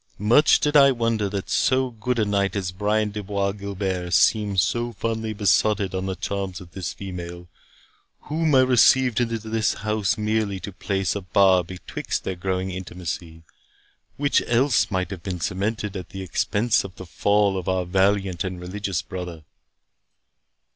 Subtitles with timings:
[0.17, 4.59] Much did I wonder that so good a knight as Brian de Bois Guilbert seemed
[4.59, 7.47] so fondly besotted on the charms of this female,
[8.21, 13.43] whom I received into this house merely to place a bar betwixt their growing intimacy,
[14.17, 18.43] which else might have been cemented at the expense of the fall of our valiant
[18.43, 19.43] and religious brother."